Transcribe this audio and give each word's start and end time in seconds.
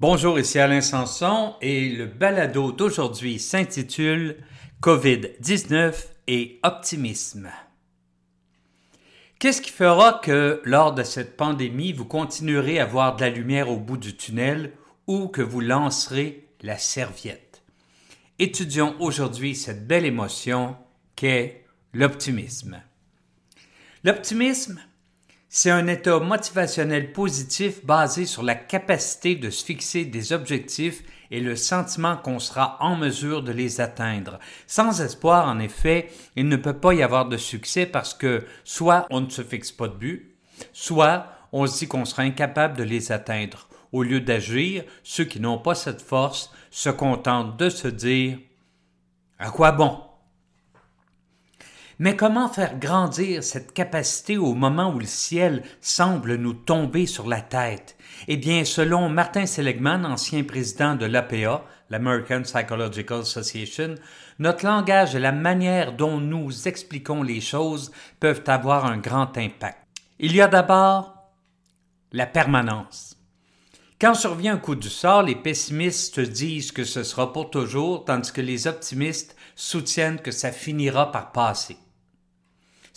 Bonjour, 0.00 0.38
ici 0.38 0.60
Alain 0.60 0.80
Sanson 0.80 1.56
et 1.60 1.88
le 1.88 2.06
balado 2.06 2.70
d'aujourd'hui 2.70 3.40
s'intitule 3.40 4.36
COVID-19 4.80 5.92
et 6.28 6.60
optimisme. 6.62 7.50
Qu'est-ce 9.40 9.60
qui 9.60 9.72
fera 9.72 10.20
que 10.22 10.62
lors 10.62 10.94
de 10.94 11.02
cette 11.02 11.36
pandémie, 11.36 11.92
vous 11.92 12.04
continuerez 12.04 12.78
à 12.78 12.86
voir 12.86 13.16
de 13.16 13.22
la 13.22 13.30
lumière 13.30 13.70
au 13.70 13.76
bout 13.76 13.96
du 13.96 14.16
tunnel 14.16 14.70
ou 15.08 15.26
que 15.26 15.42
vous 15.42 15.60
lancerez 15.60 16.46
la 16.62 16.78
serviette? 16.78 17.64
Étudions 18.38 18.94
aujourd'hui 19.00 19.56
cette 19.56 19.88
belle 19.88 20.04
émotion 20.04 20.76
qu'est 21.16 21.64
l'optimisme. 21.92 22.80
L'optimisme, 24.04 24.80
c'est 25.50 25.70
un 25.70 25.86
état 25.86 26.18
motivationnel 26.20 27.12
positif 27.12 27.84
basé 27.84 28.26
sur 28.26 28.42
la 28.42 28.54
capacité 28.54 29.34
de 29.34 29.48
se 29.48 29.64
fixer 29.64 30.04
des 30.04 30.32
objectifs 30.32 31.02
et 31.30 31.40
le 31.40 31.56
sentiment 31.56 32.16
qu'on 32.16 32.38
sera 32.38 32.76
en 32.80 32.96
mesure 32.96 33.42
de 33.42 33.52
les 33.52 33.80
atteindre. 33.80 34.38
Sans 34.66 35.00
espoir, 35.00 35.48
en 35.48 35.58
effet, 35.58 36.10
il 36.36 36.48
ne 36.48 36.56
peut 36.56 36.78
pas 36.78 36.92
y 36.92 37.02
avoir 37.02 37.28
de 37.28 37.38
succès 37.38 37.86
parce 37.86 38.12
que 38.12 38.44
soit 38.64 39.06
on 39.10 39.22
ne 39.22 39.30
se 39.30 39.42
fixe 39.42 39.72
pas 39.72 39.88
de 39.88 39.94
but, 39.94 40.36
soit 40.72 41.26
on 41.52 41.66
se 41.66 41.78
dit 41.78 41.88
qu'on 41.88 42.04
sera 42.04 42.22
incapable 42.22 42.76
de 42.76 42.84
les 42.84 43.10
atteindre. 43.10 43.68
Au 43.92 44.02
lieu 44.02 44.20
d'agir, 44.20 44.84
ceux 45.02 45.24
qui 45.24 45.40
n'ont 45.40 45.58
pas 45.58 45.74
cette 45.74 46.02
force 46.02 46.52
se 46.70 46.90
contentent 46.90 47.56
de 47.56 47.70
se 47.70 47.88
dire 47.88 48.38
À 49.38 49.50
quoi 49.50 49.72
bon? 49.72 49.98
Mais 52.00 52.14
comment 52.14 52.48
faire 52.48 52.78
grandir 52.78 53.42
cette 53.42 53.72
capacité 53.72 54.36
au 54.36 54.54
moment 54.54 54.94
où 54.94 55.00
le 55.00 55.06
ciel 55.06 55.64
semble 55.80 56.36
nous 56.36 56.52
tomber 56.52 57.06
sur 57.06 57.26
la 57.26 57.40
tête? 57.40 57.96
Eh 58.28 58.36
bien, 58.36 58.64
selon 58.64 59.08
Martin 59.08 59.46
Seligman, 59.46 60.04
ancien 60.04 60.44
président 60.44 60.94
de 60.94 61.06
l'APA, 61.06 61.64
l'American 61.90 62.42
Psychological 62.42 63.20
Association, 63.20 63.96
notre 64.38 64.64
langage 64.64 65.16
et 65.16 65.18
la 65.18 65.32
manière 65.32 65.92
dont 65.92 66.18
nous 66.18 66.68
expliquons 66.68 67.24
les 67.24 67.40
choses 67.40 67.90
peuvent 68.20 68.44
avoir 68.46 68.86
un 68.86 68.98
grand 68.98 69.36
impact. 69.36 69.78
Il 70.20 70.36
y 70.36 70.40
a 70.40 70.46
d'abord 70.46 71.32
la 72.12 72.26
permanence. 72.26 73.16
Quand 74.00 74.14
survient 74.14 74.54
un 74.54 74.58
coup 74.58 74.76
du 74.76 74.88
sort, 74.88 75.24
les 75.24 75.34
pessimistes 75.34 76.20
disent 76.20 76.70
que 76.70 76.84
ce 76.84 77.02
sera 77.02 77.32
pour 77.32 77.50
toujours, 77.50 78.04
tandis 78.04 78.32
que 78.32 78.40
les 78.40 78.68
optimistes 78.68 79.34
soutiennent 79.56 80.20
que 80.20 80.30
ça 80.30 80.52
finira 80.52 81.10
par 81.10 81.32
passer. 81.32 81.76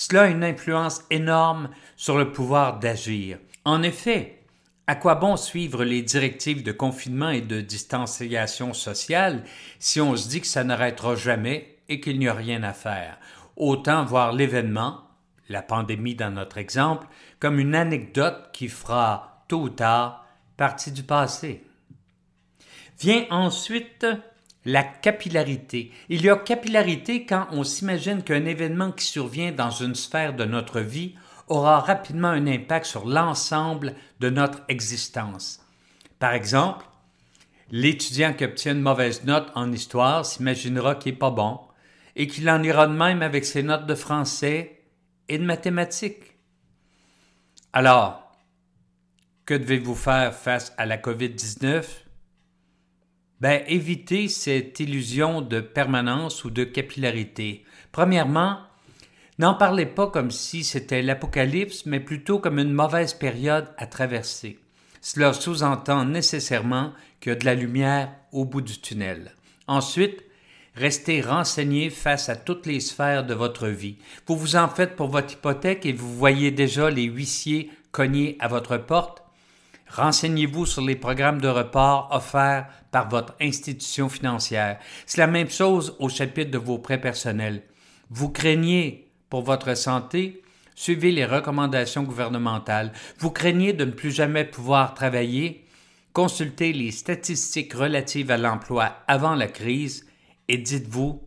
Cela 0.00 0.22
a 0.22 0.28
une 0.28 0.44
influence 0.44 1.02
énorme 1.10 1.68
sur 1.94 2.16
le 2.16 2.32
pouvoir 2.32 2.78
d'agir. 2.78 3.36
En 3.66 3.82
effet, 3.82 4.38
à 4.86 4.94
quoi 4.94 5.14
bon 5.14 5.36
suivre 5.36 5.84
les 5.84 6.00
directives 6.00 6.62
de 6.62 6.72
confinement 6.72 7.28
et 7.28 7.42
de 7.42 7.60
distanciation 7.60 8.72
sociale 8.72 9.44
si 9.78 10.00
on 10.00 10.16
se 10.16 10.26
dit 10.30 10.40
que 10.40 10.46
ça 10.46 10.64
n'arrêtera 10.64 11.16
jamais 11.16 11.76
et 11.90 12.00
qu'il 12.00 12.18
n'y 12.18 12.28
a 12.28 12.32
rien 12.32 12.62
à 12.62 12.72
faire? 12.72 13.18
Autant 13.56 14.06
voir 14.06 14.32
l'événement, 14.32 15.02
la 15.50 15.60
pandémie 15.60 16.14
dans 16.14 16.30
notre 16.30 16.56
exemple, 16.56 17.06
comme 17.38 17.58
une 17.58 17.74
anecdote 17.74 18.48
qui 18.54 18.68
fera 18.68 19.44
tôt 19.48 19.64
ou 19.64 19.68
tard 19.68 20.24
partie 20.56 20.92
du 20.92 21.02
passé. 21.02 21.62
Vient 22.98 23.26
ensuite 23.28 24.06
la 24.64 24.82
capillarité. 24.84 25.90
Il 26.08 26.22
y 26.22 26.30
a 26.30 26.36
capillarité 26.36 27.24
quand 27.24 27.46
on 27.50 27.64
s'imagine 27.64 28.22
qu'un 28.22 28.44
événement 28.44 28.92
qui 28.92 29.04
survient 29.04 29.52
dans 29.52 29.70
une 29.70 29.94
sphère 29.94 30.34
de 30.34 30.44
notre 30.44 30.80
vie 30.80 31.14
aura 31.48 31.80
rapidement 31.80 32.28
un 32.28 32.46
impact 32.46 32.86
sur 32.86 33.06
l'ensemble 33.06 33.94
de 34.20 34.30
notre 34.30 34.62
existence. 34.68 35.60
Par 36.18 36.34
exemple, 36.34 36.84
l'étudiant 37.70 38.34
qui 38.34 38.44
obtient 38.44 38.72
une 38.72 38.82
mauvaise 38.82 39.24
note 39.24 39.50
en 39.54 39.72
histoire 39.72 40.24
s'imaginera 40.26 40.94
qu'il 40.94 41.12
n'est 41.12 41.18
pas 41.18 41.30
bon 41.30 41.60
et 42.16 42.26
qu'il 42.26 42.48
en 42.50 42.62
ira 42.62 42.86
de 42.86 42.92
même 42.92 43.22
avec 43.22 43.44
ses 43.44 43.62
notes 43.62 43.86
de 43.86 43.94
français 43.94 44.82
et 45.28 45.38
de 45.38 45.44
mathématiques. 45.44 46.36
Alors, 47.72 48.32
que 49.46 49.54
devez-vous 49.54 49.94
faire 49.94 50.34
face 50.34 50.72
à 50.76 50.86
la 50.86 50.98
COVID-19? 50.98 51.84
Ben, 53.40 53.62
évitez 53.68 54.28
cette 54.28 54.80
illusion 54.80 55.40
de 55.40 55.60
permanence 55.60 56.44
ou 56.44 56.50
de 56.50 56.62
capillarité. 56.62 57.64
Premièrement, 57.90 58.58
n'en 59.38 59.54
parlez 59.54 59.86
pas 59.86 60.08
comme 60.08 60.30
si 60.30 60.62
c'était 60.62 61.00
l'apocalypse, 61.00 61.86
mais 61.86 62.00
plutôt 62.00 62.38
comme 62.38 62.58
une 62.58 62.72
mauvaise 62.72 63.14
période 63.14 63.68
à 63.78 63.86
traverser. 63.86 64.58
Cela 65.00 65.32
sous-entend 65.32 66.04
nécessairement 66.04 66.92
qu'il 67.20 67.30
y 67.30 67.32
a 67.32 67.38
de 67.38 67.46
la 67.46 67.54
lumière 67.54 68.12
au 68.32 68.44
bout 68.44 68.60
du 68.60 68.78
tunnel. 68.78 69.32
Ensuite, 69.66 70.22
restez 70.74 71.22
renseigné 71.22 71.88
face 71.88 72.28
à 72.28 72.36
toutes 72.36 72.66
les 72.66 72.80
sphères 72.80 73.24
de 73.24 73.32
votre 73.32 73.68
vie. 73.68 73.96
Vous 74.26 74.36
vous 74.36 74.56
en 74.56 74.68
faites 74.68 74.96
pour 74.96 75.08
votre 75.08 75.32
hypothèque 75.32 75.86
et 75.86 75.94
vous 75.94 76.14
voyez 76.14 76.50
déjà 76.50 76.90
les 76.90 77.04
huissiers 77.04 77.70
cogner 77.90 78.36
à 78.38 78.48
votre 78.48 78.76
porte. 78.76 79.22
Renseignez-vous 79.92 80.66
sur 80.66 80.82
les 80.82 80.96
programmes 80.96 81.40
de 81.40 81.48
report 81.48 82.08
offerts 82.12 82.68
par 82.90 83.08
votre 83.08 83.34
institution 83.40 84.08
financière. 84.08 84.78
C'est 85.06 85.20
la 85.20 85.26
même 85.26 85.50
chose 85.50 85.96
au 85.98 86.08
chapitre 86.08 86.50
de 86.50 86.58
vos 86.58 86.78
prêts 86.78 87.00
personnels. 87.00 87.62
Vous 88.08 88.28
craignez 88.28 89.08
pour 89.28 89.42
votre 89.42 89.76
santé, 89.76 90.42
suivez 90.74 91.12
les 91.12 91.24
recommandations 91.24 92.04
gouvernementales. 92.04 92.92
Vous 93.18 93.30
craignez 93.30 93.72
de 93.72 93.84
ne 93.84 93.90
plus 93.90 94.12
jamais 94.12 94.44
pouvoir 94.44 94.94
travailler, 94.94 95.66
consultez 96.12 96.72
les 96.72 96.92
statistiques 96.92 97.74
relatives 97.74 98.30
à 98.30 98.36
l'emploi 98.36 98.96
avant 99.08 99.34
la 99.34 99.48
crise 99.48 100.06
et 100.48 100.58
dites-vous 100.58 101.22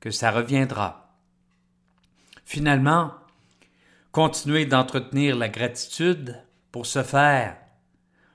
que 0.00 0.10
ça 0.10 0.30
reviendra. 0.30 1.16
Finalement, 2.44 3.12
continuez 4.12 4.66
d'entretenir 4.66 5.36
la 5.36 5.48
gratitude 5.48 6.42
pour 6.70 6.84
ce 6.86 7.02
faire 7.02 7.56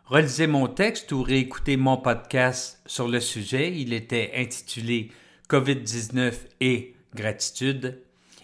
Relisez 0.10 0.48
mon 0.48 0.66
texte 0.66 1.12
ou 1.12 1.22
réécoutez 1.22 1.78
mon 1.78 1.96
podcast 1.96 2.82
sur 2.88 3.08
le 3.08 3.20
sujet. 3.20 3.80
Il 3.80 3.94
était 3.94 4.32
intitulé 4.36 5.12
COVID-19 5.48 6.34
et 6.62 6.96
gratitude. 7.14 8.02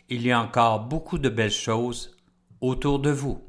Il 0.08 0.22
y 0.22 0.32
a 0.32 0.40
encore 0.40 0.82
beaucoup 0.82 1.18
de 1.18 1.28
belles 1.28 1.50
choses 1.50 2.16
autour 2.62 3.00
de 3.00 3.10
vous. 3.10 3.42